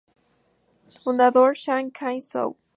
[0.89, 2.55] Fundador: Sang-kyo Son